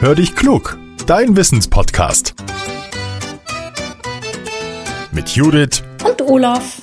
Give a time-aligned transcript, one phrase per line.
[0.00, 2.36] Hör dich klug, dein Wissenspodcast.
[5.10, 6.76] Mit Judith und Olaf.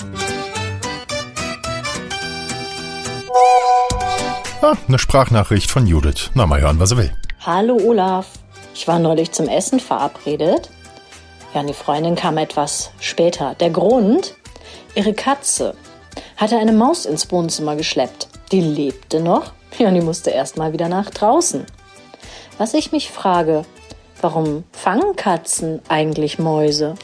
[4.62, 6.29] Ah, eine Sprachnachricht von Judith.
[6.33, 7.13] Na, mal hören, was er will.
[7.39, 8.28] Hallo Olaf.
[8.74, 10.70] Ich war neulich zum Essen verabredet.
[11.53, 13.56] Ja, die Freundin kam etwas später.
[13.61, 14.35] Der Grund?
[14.93, 15.74] Ihre Katze
[16.35, 18.27] hatte eine Maus ins Wohnzimmer geschleppt.
[18.52, 19.53] Die lebte noch.
[19.77, 21.66] Ja, und die musste erst mal wieder nach draußen.
[22.57, 23.65] Was ich mich frage,
[24.21, 26.95] warum fangen Katzen eigentlich Mäuse?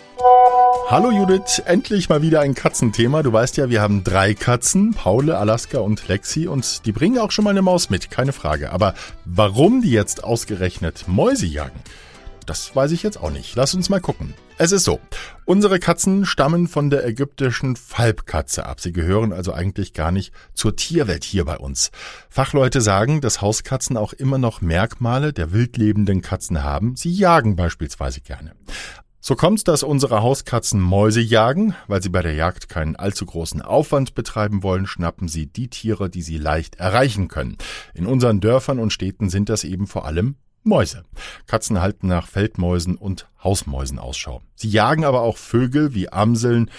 [0.90, 3.22] Hallo Judith, endlich mal wieder ein Katzenthema.
[3.22, 7.32] Du weißt ja, wir haben drei Katzen, Paule, Alaska und Lexi, und die bringen auch
[7.32, 8.72] schon mal eine Maus mit, keine Frage.
[8.72, 8.94] Aber
[9.26, 11.80] warum die jetzt ausgerechnet Mäuse jagen?
[12.46, 13.56] Das weiß ich jetzt auch nicht.
[13.56, 14.34] Lass uns mal gucken.
[14.58, 15.00] Es ist so.
[15.46, 18.80] Unsere Katzen stammen von der ägyptischen Falbkatze ab.
[18.80, 21.92] Sie gehören also eigentlich gar nicht zur Tierwelt hier bei uns.
[22.30, 26.96] Fachleute sagen, dass Hauskatzen auch immer noch Merkmale der wildlebenden Katzen haben.
[26.96, 28.54] Sie jagen beispielsweise gerne.
[29.20, 31.76] So kommt's, dass unsere Hauskatzen Mäuse jagen.
[31.88, 36.10] Weil sie bei der Jagd keinen allzu großen Aufwand betreiben wollen, schnappen sie die Tiere,
[36.10, 37.58] die sie leicht erreichen können.
[37.94, 41.04] In unseren Dörfern und Städten sind das eben vor allem Mäuse.
[41.48, 44.42] Katzen halten nach Feldmäusen und Hausmäusen Ausschau.
[44.56, 46.70] Sie jagen aber auch Vögel wie Amseln,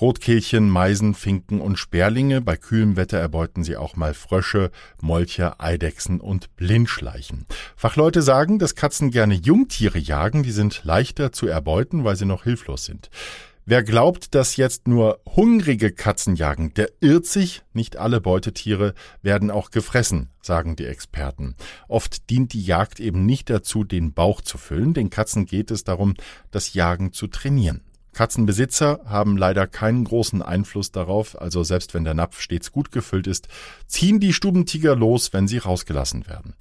[0.00, 2.40] Rotkehlchen, Meisen, Finken und Sperlinge.
[2.40, 7.46] Bei kühlem Wetter erbeuten sie auch mal Frösche, Molche, Eidechsen und Blindschleichen.
[7.76, 10.42] Fachleute sagen, dass Katzen gerne Jungtiere jagen.
[10.42, 13.10] Die sind leichter zu erbeuten, weil sie noch hilflos sind.
[13.70, 17.60] Wer glaubt, dass jetzt nur hungrige Katzen jagen, der irrt sich.
[17.74, 21.54] Nicht alle Beutetiere werden auch gefressen, sagen die Experten.
[21.86, 24.94] Oft dient die Jagd eben nicht dazu, den Bauch zu füllen.
[24.94, 26.14] Den Katzen geht es darum,
[26.50, 27.82] das Jagen zu trainieren.
[28.14, 33.26] Katzenbesitzer haben leider keinen großen Einfluss darauf, also selbst wenn der Napf stets gut gefüllt
[33.26, 33.48] ist,
[33.86, 36.54] ziehen die Stubentiger los, wenn sie rausgelassen werden.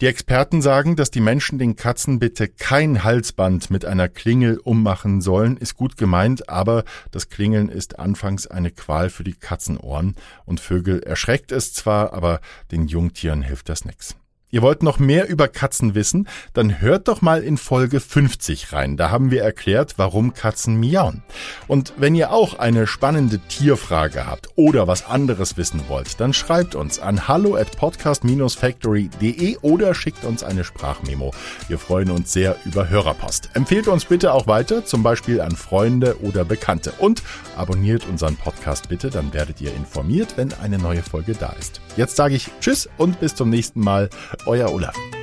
[0.00, 5.20] Die Experten sagen, dass die Menschen den Katzen bitte kein Halsband mit einer Klingel ummachen
[5.20, 6.82] sollen, ist gut gemeint, aber
[7.12, 12.40] das Klingeln ist anfangs eine Qual für die Katzenohren und Vögel erschreckt es zwar, aber
[12.72, 14.16] den Jungtieren hilft das nix.
[14.54, 16.28] Ihr wollt noch mehr über Katzen wissen?
[16.52, 18.96] Dann hört doch mal in Folge 50 rein.
[18.96, 21.24] Da haben wir erklärt, warum Katzen miauen.
[21.66, 26.76] Und wenn ihr auch eine spannende Tierfrage habt oder was anderes wissen wollt, dann schreibt
[26.76, 31.32] uns an hallo at podcast-factory.de oder schickt uns eine Sprachmemo.
[31.66, 33.50] Wir freuen uns sehr über Hörerpost.
[33.54, 36.92] Empfehlt uns bitte auch weiter, zum Beispiel an Freunde oder Bekannte.
[37.00, 37.24] Und
[37.56, 41.80] abonniert unseren Podcast bitte, dann werdet ihr informiert, wenn eine neue Folge da ist.
[41.96, 44.10] Jetzt sage ich Tschüss und bis zum nächsten Mal
[44.46, 45.13] euer Olaf.